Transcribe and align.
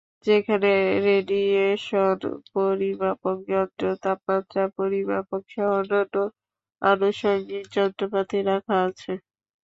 যেখানে 0.25 0.71
রেডিয়েশন 1.07 2.17
পরিমাপক 2.51 3.37
যন্ত্র, 3.49 3.83
তাপমাত্রা 4.03 4.63
পরিমাপকসহ 4.77 5.65
অন্যান্য 5.79 6.15
আনুষঙ্গিক 6.81 7.65
যন্ত্রপাতি 7.75 8.37
রাখা 8.49 8.75
আছে। 8.87 9.11